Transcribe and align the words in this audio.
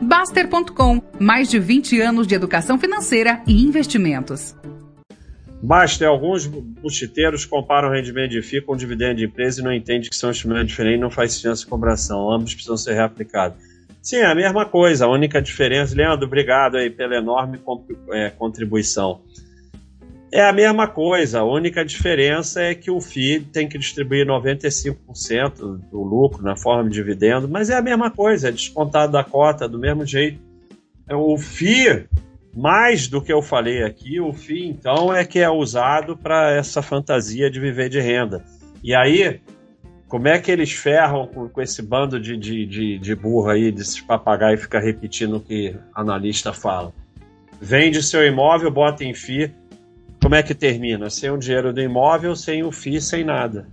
Baster.com, 0.00 1.02
mais 1.18 1.48
de 1.48 1.58
20 1.58 2.00
anos 2.00 2.26
de 2.26 2.34
educação 2.34 2.78
financeira 2.78 3.42
e 3.46 3.62
investimentos. 3.62 4.54
Baster, 5.62 6.06
alguns 6.06 6.46
buchiteiros 6.46 7.44
comparam 7.44 7.88
o 7.88 7.92
rendimento 7.92 8.30
de 8.30 8.42
FII 8.42 8.60
com 8.60 8.74
o 8.74 8.76
dividendo 8.76 9.16
de 9.16 9.24
empresa 9.24 9.60
e 9.60 9.64
não 9.64 9.72
entendem 9.72 10.08
que 10.08 10.14
são 10.14 10.30
instrumentos 10.30 10.68
diferentes 10.68 10.98
e 10.98 11.00
não 11.00 11.10
faz 11.10 11.32
sentido 11.32 11.52
essa 11.52 11.66
comparação. 11.66 12.30
Ambos 12.30 12.52
precisam 12.52 12.76
ser 12.76 12.94
reaplicados. 12.94 13.58
Sim, 14.02 14.16
é 14.16 14.26
a 14.26 14.34
mesma 14.34 14.66
coisa. 14.66 15.06
A 15.06 15.10
única 15.10 15.42
diferença, 15.42 15.96
Leandro, 15.96 16.26
obrigado 16.26 16.76
aí 16.76 16.90
pela 16.90 17.16
enorme 17.16 17.58
é, 18.12 18.30
contribuição. 18.30 19.22
É 20.32 20.42
a 20.42 20.52
mesma 20.52 20.88
coisa, 20.88 21.40
a 21.40 21.44
única 21.44 21.84
diferença 21.84 22.60
é 22.60 22.74
que 22.74 22.90
o 22.90 23.00
FII 23.00 23.40
tem 23.40 23.68
que 23.68 23.78
distribuir 23.78 24.26
95% 24.26 25.80
do 25.90 26.02
lucro 26.02 26.42
na 26.42 26.56
forma 26.56 26.90
de 26.90 26.96
dividendo, 26.96 27.48
mas 27.48 27.70
é 27.70 27.76
a 27.76 27.82
mesma 27.82 28.10
coisa, 28.10 28.48
é 28.48 28.52
descontado 28.52 29.12
da 29.12 29.22
cota 29.22 29.68
do 29.68 29.78
mesmo 29.78 30.04
jeito. 30.04 30.40
O 31.08 31.38
FII, 31.38 32.06
mais 32.56 33.06
do 33.06 33.22
que 33.22 33.32
eu 33.32 33.40
falei 33.40 33.84
aqui, 33.84 34.20
o 34.20 34.32
FII 34.32 34.66
então 34.66 35.14
é 35.14 35.24
que 35.24 35.38
é 35.38 35.48
usado 35.48 36.16
para 36.16 36.50
essa 36.50 36.82
fantasia 36.82 37.48
de 37.48 37.60
viver 37.60 37.88
de 37.88 38.00
renda. 38.00 38.44
E 38.82 38.94
aí, 38.94 39.40
como 40.08 40.26
é 40.26 40.40
que 40.40 40.50
eles 40.50 40.72
ferram 40.72 41.28
com, 41.28 41.48
com 41.48 41.62
esse 41.62 41.80
bando 41.82 42.18
de, 42.18 42.36
de, 42.36 42.66
de, 42.66 42.98
de 42.98 43.14
burro 43.14 43.48
aí, 43.48 43.70
desses 43.70 44.00
papagaios 44.00 44.60
ficar 44.60 44.80
repetindo 44.80 45.36
o 45.36 45.40
que 45.40 45.76
analista 45.94 46.52
fala? 46.52 46.92
Vende 47.60 48.02
seu 48.02 48.26
imóvel, 48.26 48.72
bota 48.72 49.04
em 49.04 49.14
FII 49.14 49.54
como 50.26 50.34
é 50.34 50.42
que 50.42 50.56
termina? 50.56 51.08
Sem 51.08 51.30
o 51.30 51.38
dinheiro 51.38 51.72
do 51.72 51.80
imóvel, 51.80 52.34
sem 52.34 52.64
o 52.64 52.72
FII, 52.72 53.00
sem 53.00 53.22
nada. 53.22 53.68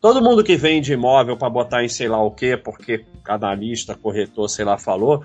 Todo 0.00 0.22
mundo 0.22 0.42
que 0.42 0.56
vende 0.56 0.94
imóvel 0.94 1.36
para 1.36 1.50
botar 1.50 1.84
em 1.84 1.90
sei 1.90 2.08
lá 2.08 2.18
o 2.22 2.30
quê, 2.30 2.56
porque 2.56 3.04
analista, 3.28 3.94
corretor, 3.94 4.48
sei 4.48 4.64
lá, 4.64 4.78
falou, 4.78 5.22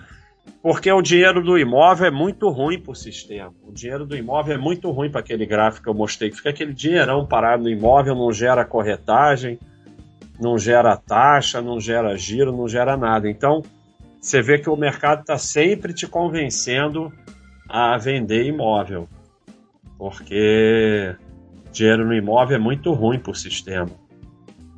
porque 0.61 0.91
o 0.91 1.01
dinheiro 1.01 1.41
do 1.41 1.57
imóvel 1.57 2.07
é 2.07 2.11
muito 2.11 2.49
ruim 2.49 2.77
para 2.77 2.91
o 2.91 2.95
sistema. 2.95 3.53
O 3.65 3.71
dinheiro 3.71 4.05
do 4.05 4.17
imóvel 4.17 4.55
é 4.55 4.57
muito 4.57 4.91
ruim 4.91 5.09
para 5.09 5.21
aquele 5.21 5.45
gráfico 5.45 5.85
que 5.85 5.89
eu 5.89 5.93
mostrei, 5.93 6.29
fica 6.29 6.49
aquele 6.49 6.73
dinheirão 6.73 7.25
parado 7.25 7.63
no 7.63 7.69
imóvel, 7.69 8.13
não 8.13 8.33
gera 8.33 8.65
corretagem, 8.65 9.57
não 10.37 10.57
gera 10.57 10.97
taxa, 10.97 11.61
não 11.61 11.79
gera 11.79 12.17
giro, 12.17 12.51
não 12.51 12.67
gera 12.67 12.97
nada. 12.97 13.29
Então, 13.29 13.63
você 14.19 14.41
vê 14.41 14.59
que 14.59 14.69
o 14.69 14.75
mercado 14.75 15.21
está 15.21 15.37
sempre 15.37 15.93
te 15.93 16.05
convencendo 16.05 17.13
a 17.65 17.97
vender 17.97 18.45
imóvel 18.45 19.07
porque 19.97 21.15
dinheiro 21.71 22.05
no 22.05 22.13
imóvel 22.13 22.55
é 22.55 22.59
muito 22.59 22.93
ruim 22.93 23.19
para 23.19 23.31
o 23.31 23.35
sistema. 23.35 23.91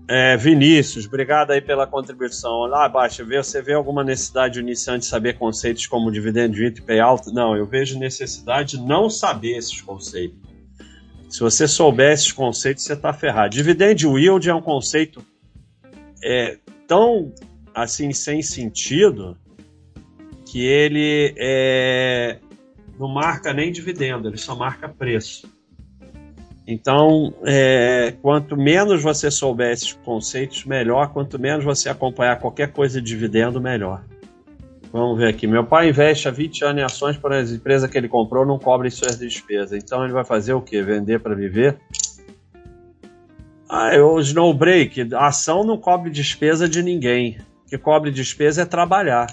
É, 0.09 0.37
Vinícius, 0.37 1.05
obrigado 1.05 1.51
aí 1.51 1.59
pela 1.59 1.85
contribuição. 1.85 2.61
Lá 2.61 2.85
abaixo, 2.85 3.25
você 3.25 3.61
vê 3.61 3.73
alguma 3.73 4.05
necessidade 4.05 4.53
de 4.53 4.61
iniciante 4.61 5.01
de 5.01 5.07
saber 5.07 5.37
conceitos 5.37 5.85
como 5.85 6.09
dividend 6.09 6.57
yield 6.57 6.79
e 6.79 6.81
payout? 6.81 7.29
Não, 7.33 7.57
eu 7.57 7.65
vejo 7.65 7.99
necessidade 7.99 8.77
de 8.77 8.83
não 8.83 9.09
saber 9.09 9.57
esses 9.57 9.81
conceitos. 9.81 10.39
Se 11.29 11.41
você 11.41 11.67
souber 11.67 12.13
esses 12.13 12.31
conceitos, 12.31 12.85
você 12.85 12.93
está 12.93 13.11
ferrado. 13.11 13.49
Dividend 13.53 14.01
yield 14.07 14.49
é 14.49 14.53
um 14.53 14.61
conceito 14.61 15.21
é, 16.23 16.57
tão 16.87 17.33
assim 17.75 18.13
sem 18.13 18.41
sentido 18.41 19.37
que 20.45 20.65
ele 20.65 21.35
é, 21.37 22.39
não 22.99 23.07
marca 23.07 23.53
nem 23.53 23.71
dividendo, 23.71 24.27
ele 24.27 24.37
só 24.37 24.55
marca 24.55 24.89
preço. 24.89 25.47
Então, 26.67 27.33
é, 27.45 28.13
quanto 28.21 28.57
menos 28.57 29.01
você 29.01 29.31
souber 29.31 29.71
esses 29.71 29.93
conceitos, 29.93 30.65
melhor. 30.65 31.13
Quanto 31.13 31.39
menos 31.39 31.63
você 31.63 31.87
acompanhar 31.87 32.37
qualquer 32.39 32.73
coisa 32.73 33.01
de 33.01 33.07
dividendo, 33.07 33.61
melhor. 33.61 34.03
Vamos 34.91 35.17
ver 35.17 35.29
aqui. 35.29 35.47
Meu 35.47 35.65
pai 35.65 35.89
investe 35.89 36.27
há 36.27 36.31
20 36.31 36.65
anos 36.65 36.81
em 36.81 36.83
ações 36.83 37.17
para 37.17 37.39
as 37.39 37.51
empresas 37.51 37.89
que 37.89 37.97
ele 37.97 38.09
comprou, 38.09 38.45
não 38.45 38.59
cobre 38.59 38.89
suas 38.89 39.17
despesas. 39.17 39.81
Então 39.81 40.03
ele 40.03 40.11
vai 40.11 40.25
fazer 40.25 40.53
o 40.53 40.61
quê? 40.61 40.81
Vender 40.81 41.19
para 41.19 41.35
viver? 41.35 41.77
Ah, 43.69 43.95
o 43.97 44.19
Snowbreak, 44.19 45.13
a 45.13 45.27
ação 45.27 45.63
não 45.63 45.77
cobre 45.77 46.09
despesa 46.09 46.67
de 46.67 46.83
ninguém. 46.83 47.37
O 47.65 47.69
que 47.69 47.77
cobre 47.77 48.11
despesa 48.11 48.63
é 48.63 48.65
trabalhar. 48.65 49.27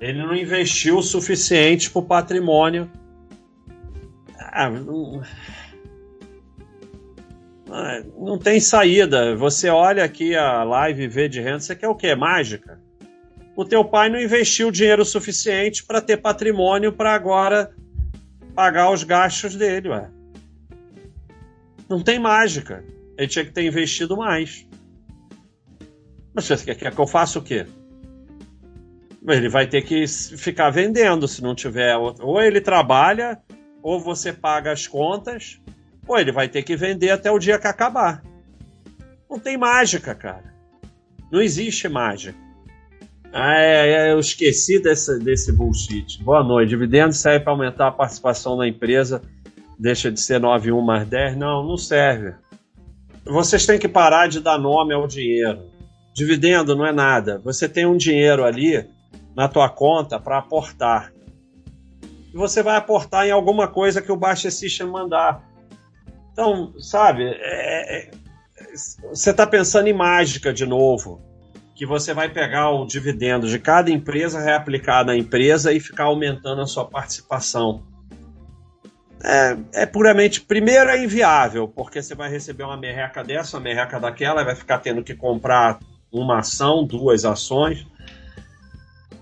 Ele 0.00 0.22
não 0.22 0.34
investiu 0.34 0.98
o 0.98 1.02
suficiente 1.02 1.90
o 1.94 2.02
patrimônio. 2.02 2.90
Ah, 4.38 4.70
não... 4.70 5.22
Ah, 7.70 8.02
não 8.16 8.38
tem 8.38 8.60
saída. 8.60 9.34
Você 9.36 9.68
olha 9.68 10.04
aqui 10.04 10.36
a 10.36 10.62
live 10.62 11.08
V 11.08 11.28
de 11.28 11.40
renda, 11.40 11.60
você 11.60 11.74
quer 11.74 11.88
o 11.88 11.94
quê? 11.94 12.14
Mágica? 12.14 12.80
O 13.56 13.64
teu 13.64 13.84
pai 13.84 14.10
não 14.10 14.20
investiu 14.20 14.70
dinheiro 14.70 15.04
suficiente 15.04 15.82
para 15.84 16.00
ter 16.00 16.18
patrimônio 16.18 16.92
para 16.92 17.14
agora 17.14 17.74
pagar 18.54 18.90
os 18.90 19.02
gastos 19.02 19.56
dele, 19.56 19.88
ué. 19.88 20.10
Não 21.88 22.02
tem 22.02 22.18
mágica. 22.18 22.84
Ele 23.16 23.28
tinha 23.28 23.44
que 23.44 23.52
ter 23.52 23.64
investido 23.64 24.16
mais. 24.16 24.66
Mas 26.34 26.44
você 26.44 26.74
quer 26.74 26.94
que 26.94 26.98
eu 27.00 27.06
faça 27.06 27.38
o 27.38 27.42
quê? 27.42 27.66
Ele 29.32 29.48
vai 29.48 29.66
ter 29.66 29.82
que 29.82 30.06
ficar 30.06 30.70
vendendo 30.70 31.26
se 31.26 31.42
não 31.42 31.54
tiver. 31.54 31.96
Ou 31.96 32.40
ele 32.40 32.60
trabalha, 32.60 33.38
ou 33.82 33.98
você 33.98 34.32
paga 34.32 34.72
as 34.72 34.86
contas, 34.86 35.60
ou 36.06 36.18
ele 36.18 36.30
vai 36.30 36.48
ter 36.48 36.62
que 36.62 36.76
vender 36.76 37.10
até 37.10 37.30
o 37.30 37.38
dia 37.38 37.58
que 37.58 37.66
acabar. 37.66 38.22
Não 39.28 39.38
tem 39.38 39.56
mágica, 39.56 40.14
cara. 40.14 40.54
Não 41.30 41.42
existe 41.42 41.88
mágica. 41.88 42.38
Ah, 43.32 43.58
é, 43.58 43.90
é, 43.90 44.12
eu 44.12 44.20
esqueci 44.20 44.80
desse, 44.80 45.18
desse 45.18 45.52
bullshit. 45.52 46.22
Boa 46.22 46.42
noite. 46.42 46.70
Dividendo 46.70 47.12
serve 47.12 47.40
para 47.40 47.52
aumentar 47.52 47.88
a 47.88 47.92
participação 47.92 48.56
na 48.56 48.68
empresa. 48.68 49.20
Deixa 49.78 50.10
de 50.10 50.20
ser 50.20 50.40
9,1 50.40 50.80
mais 50.82 51.06
10? 51.08 51.36
Não, 51.36 51.66
não 51.66 51.76
serve. 51.76 52.34
Vocês 53.24 53.66
têm 53.66 53.78
que 53.78 53.88
parar 53.88 54.28
de 54.28 54.40
dar 54.40 54.56
nome 54.56 54.94
ao 54.94 55.06
dinheiro. 55.06 55.64
Dividendo 56.14 56.74
não 56.74 56.86
é 56.86 56.92
nada. 56.92 57.38
Você 57.44 57.68
tem 57.68 57.84
um 57.84 57.96
dinheiro 57.96 58.44
ali 58.44 58.88
na 59.36 59.48
tua 59.48 59.68
conta 59.68 60.18
para 60.18 60.38
aportar. 60.38 61.12
E 62.32 62.36
você 62.36 62.62
vai 62.62 62.76
aportar 62.76 63.26
em 63.26 63.30
alguma 63.30 63.68
coisa 63.68 64.00
que 64.00 64.10
o 64.10 64.16
Baixa 64.16 64.50
System 64.50 64.86
mandar. 64.86 65.46
Então, 66.32 66.72
sabe, 66.78 67.24
é, 67.24 67.98
é, 67.98 68.10
você 69.10 69.30
está 69.30 69.46
pensando 69.46 69.88
em 69.88 69.92
mágica 69.92 70.52
de 70.52 70.64
novo. 70.64 71.20
Que 71.74 71.84
você 71.84 72.14
vai 72.14 72.30
pegar 72.30 72.70
o 72.70 72.86
dividendo 72.86 73.46
de 73.46 73.58
cada 73.58 73.90
empresa, 73.90 74.40
reaplicar 74.40 75.04
na 75.04 75.14
empresa 75.14 75.70
e 75.74 75.78
ficar 75.78 76.04
aumentando 76.04 76.62
a 76.62 76.66
sua 76.66 76.86
participação. 76.86 77.84
É, 79.22 79.82
é, 79.82 79.86
puramente. 79.86 80.40
Primeiro, 80.40 80.88
é 80.88 81.04
inviável, 81.04 81.68
porque 81.68 82.00
você 82.00 82.14
vai 82.14 82.30
receber 82.30 82.64
uma 82.64 82.78
merreca 82.78 83.22
dessa, 83.22 83.58
uma 83.58 83.62
merreca 83.62 84.00
daquela, 84.00 84.42
vai 84.42 84.54
ficar 84.54 84.78
tendo 84.78 85.04
que 85.04 85.14
comprar 85.14 85.78
uma 86.10 86.38
ação, 86.38 86.86
duas 86.86 87.26
ações. 87.26 87.86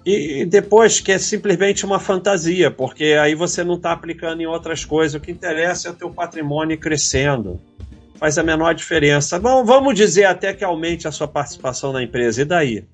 E 0.07 0.45
depois 0.45 1.01
que 1.01 1.13
é 1.13 1.19
simplesmente 1.19 1.87
uma 1.87 1.99
fantasia, 1.99 2.71
porque 2.71 3.17
aí 3.19 3.35
você 3.35 3.65
não 3.65 3.77
está 3.77 3.93
aplicando 3.93 4.43
em 4.43 4.47
outras 4.47 4.85
coisas. 4.85 5.15
O 5.15 5.21
que 5.21 5.33
interessa 5.33 5.89
é 5.89 5.91
o 5.91 5.95
teu 5.95 6.11
patrimônio 6.11 6.79
crescendo. 6.79 7.59
Faz 8.17 8.37
a 8.37 8.43
menor 8.43 8.75
diferença. 8.75 9.39
Bom, 9.39 9.65
vamos 9.65 9.95
dizer 9.95 10.25
até 10.25 10.53
que 10.53 10.63
aumente 10.63 11.09
a 11.09 11.13
sua 11.13 11.27
participação 11.27 11.91
na 11.91 12.03
empresa. 12.03 12.43
E 12.43 12.45
daí? 12.45 12.85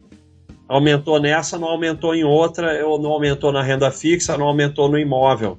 Aumentou 0.69 1.21
nessa, 1.21 1.59
não 1.59 1.67
aumentou 1.67 2.15
em 2.15 2.23
outra, 2.23 2.87
ou 2.87 2.97
não 2.97 3.11
aumentou 3.11 3.51
na 3.51 3.61
renda 3.61 3.91
fixa, 3.91 4.39
não 4.39 4.47
aumentou 4.47 4.89
no 4.89 4.97
imóvel. 4.97 5.59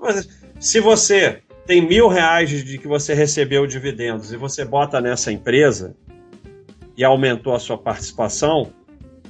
Mas 0.00 0.28
se 0.58 0.80
você 0.80 1.42
tem 1.64 1.80
mil 1.80 2.08
reais 2.08 2.50
de 2.50 2.76
que 2.76 2.88
você 2.88 3.14
recebeu 3.14 3.68
dividendos 3.68 4.32
e 4.32 4.36
você 4.36 4.64
bota 4.64 5.00
nessa 5.00 5.30
empresa 5.30 5.94
e 6.96 7.04
aumentou 7.04 7.54
a 7.54 7.60
sua 7.60 7.78
participação, 7.78 8.72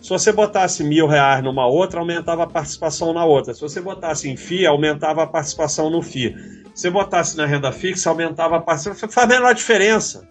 se 0.01 0.11
você 0.11 0.33
botasse 0.33 0.85
mil 0.85 1.07
reais 1.07 1.43
numa 1.43 1.67
outra, 1.67 2.01
aumentava 2.01 2.45
a 2.45 2.47
participação 2.47 3.13
na 3.13 3.25
outra. 3.25 3.53
Se 3.53 3.61
você 3.61 3.81
botasse 3.81 4.29
em 4.29 4.37
FII, 4.37 4.67
aumentava 4.67 5.23
a 5.23 5.27
participação 5.27 5.91
no 5.91 6.01
FII. 6.01 6.35
Se 6.75 6.83
você 6.83 6.91
botasse 6.91 7.37
na 7.37 7.47
renda 7.47 7.73
fixa, 7.73 8.09
aumentava 8.09 8.57
a 8.57 8.61
participação. 8.61 9.09
Faz 9.09 9.31
a 9.31 9.35
menor 9.35 9.55
diferença. 9.55 10.29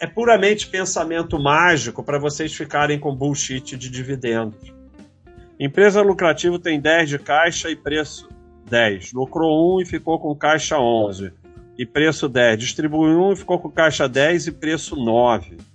É 0.00 0.06
puramente 0.06 0.66
pensamento 0.66 1.38
mágico 1.38 2.02
para 2.02 2.18
vocês 2.18 2.52
ficarem 2.52 2.98
com 2.98 3.14
bullshit 3.14 3.76
de 3.76 3.88
dividendos. 3.88 4.74
Empresa 5.60 6.02
lucrativa 6.02 6.58
tem 6.58 6.80
10 6.80 7.08
de 7.08 7.18
caixa 7.20 7.70
e 7.70 7.76
preço 7.76 8.28
10. 8.68 9.12
Lucrou 9.12 9.78
1 9.78 9.82
e 9.82 9.86
ficou 9.86 10.18
com 10.18 10.34
caixa 10.34 10.76
11. 10.76 11.32
E 11.78 11.86
preço 11.86 12.28
10. 12.28 12.58
Distribuiu 12.58 13.20
1 13.28 13.32
e 13.32 13.36
ficou 13.36 13.60
com 13.60 13.70
caixa 13.70 14.08
10 14.08 14.48
e 14.48 14.52
preço 14.52 14.96
9 14.96 15.71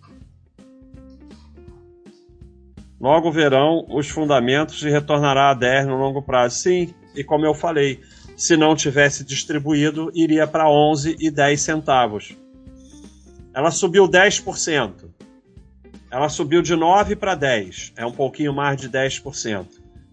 Logo 3.08 3.32
verão 3.32 3.86
os 3.88 4.10
fundamentos 4.10 4.84
e 4.84 4.90
retornará 4.90 5.52
a 5.52 5.54
10 5.54 5.88
no 5.88 5.96
longo 5.96 6.22
prazo. 6.22 6.58
Sim, 6.58 6.94
e 7.16 7.24
como 7.24 7.46
eu 7.46 7.54
falei, 7.54 8.02
se 8.36 8.58
não 8.58 8.76
tivesse 8.76 9.24
distribuído, 9.24 10.12
iria 10.14 10.46
para 10.46 10.70
11 10.70 11.16
e 11.18 11.32
10 11.32 11.62
centavos. 11.62 12.36
Ela 13.54 13.72
subiu 13.72 14.10
10%. 14.10 15.10
ela 16.12 16.28
subiu 16.28 16.62
de 16.62 16.76
9 16.76 17.16
para 17.16 17.34
10, 17.34 17.94
é 17.96 18.06
um 18.06 18.12
pouquinho 18.12 18.52
mais 18.52 18.76
de 18.76 18.90
10%. 18.90 19.68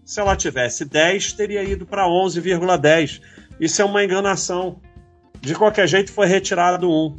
Se 0.05 0.21
ela 0.21 0.33
tivesse 0.37 0.85
10, 0.85 1.33
teria 1.33 1.65
ido 1.65 1.85
para 1.85 2.07
11,10. 2.07 3.21
Isso 3.59 3.81
é 3.81 3.83
uma 3.83 4.05
enganação. 4.05 4.79
De 5.41 5.53
qualquer 5.53 5.85
jeito, 5.85 6.13
foi 6.13 6.27
retirado 6.27 6.89
um. 6.89 7.17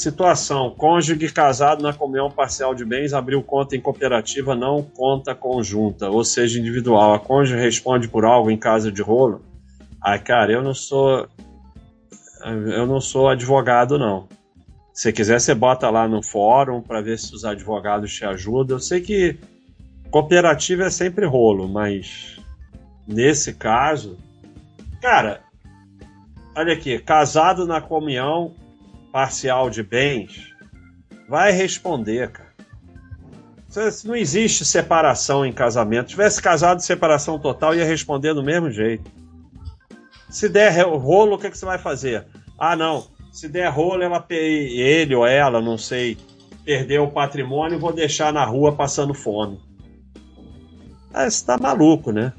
Situação: 0.00 0.70
cônjuge 0.70 1.30
casado 1.30 1.82
na 1.82 1.92
comunhão 1.92 2.30
parcial 2.30 2.74
de 2.74 2.86
bens 2.86 3.12
abriu 3.12 3.42
conta 3.42 3.76
em 3.76 3.80
cooperativa, 3.82 4.54
não 4.54 4.82
conta 4.82 5.34
conjunta, 5.34 6.08
ou 6.08 6.24
seja, 6.24 6.58
individual. 6.58 7.12
A 7.12 7.20
cônjuge 7.20 7.60
responde 7.60 8.08
por 8.08 8.24
algo 8.24 8.50
em 8.50 8.56
casa 8.56 8.90
de 8.90 9.02
rolo. 9.02 9.42
Ai, 10.02 10.18
cara, 10.18 10.50
eu 10.50 10.62
não 10.62 10.72
sou. 10.72 11.28
Eu 12.42 12.86
não 12.86 12.98
sou 12.98 13.28
advogado, 13.28 13.98
não. 13.98 14.26
Se 14.94 15.12
quiser, 15.12 15.38
você 15.38 15.54
bota 15.54 15.90
lá 15.90 16.08
no 16.08 16.22
fórum 16.22 16.80
para 16.80 17.02
ver 17.02 17.18
se 17.18 17.34
os 17.34 17.44
advogados 17.44 18.10
te 18.10 18.24
ajudam. 18.24 18.78
Eu 18.78 18.80
sei 18.80 19.02
que 19.02 19.38
cooperativa 20.10 20.84
é 20.84 20.90
sempre 20.90 21.26
rolo, 21.26 21.68
mas 21.68 22.40
nesse 23.06 23.52
caso, 23.52 24.16
cara, 25.02 25.42
olha 26.56 26.72
aqui, 26.72 26.98
casado 26.98 27.66
na 27.66 27.82
comunhão 27.82 28.54
parcial 29.12 29.70
de 29.70 29.82
bens, 29.82 30.54
vai 31.28 31.52
responder, 31.52 32.30
cara. 32.30 32.50
Não 34.04 34.16
existe 34.16 34.64
separação 34.64 35.46
em 35.46 35.52
casamento. 35.52 36.08
Se 36.08 36.10
tivesse 36.10 36.42
casado 36.42 36.80
separação 36.80 37.38
total, 37.38 37.74
ia 37.74 37.84
responder 37.84 38.34
do 38.34 38.42
mesmo 38.42 38.70
jeito. 38.70 39.10
Se 40.28 40.48
der 40.48 40.84
rolo, 40.84 41.34
o 41.34 41.38
que, 41.38 41.50
que 41.50 41.56
você 41.56 41.64
vai 41.64 41.78
fazer? 41.78 42.26
Ah, 42.58 42.74
não. 42.74 43.06
Se 43.32 43.48
der 43.48 43.68
rolo, 43.68 44.02
ela, 44.02 44.24
ele 44.28 45.14
ou 45.14 45.24
ela, 45.24 45.60
não 45.60 45.78
sei, 45.78 46.18
perdeu 46.64 47.04
o 47.04 47.12
patrimônio, 47.12 47.78
vou 47.78 47.92
deixar 47.92 48.32
na 48.32 48.44
rua 48.44 48.74
passando 48.74 49.14
fome. 49.14 49.60
Ah, 51.14 51.30
você 51.30 51.44
tá 51.44 51.56
maluco, 51.56 52.10
né? 52.10 52.32